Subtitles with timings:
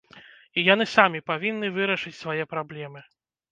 [0.59, 3.07] І яны самі павінны вырашыць свае праблемы.